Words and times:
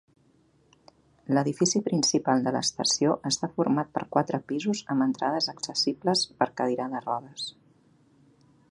L"edifici 1.33 1.81
principal 1.89 2.41
de 2.47 2.53
l"estació 2.53 3.11
està 3.31 3.51
format 3.59 3.93
per 3.99 4.05
quatre 4.17 4.41
pisos 4.53 4.83
amb 4.95 5.07
entrades 5.09 5.51
accessibles 5.55 6.27
per 6.43 6.49
cadira 6.63 6.91
de 6.97 7.05
rodes. 7.07 7.47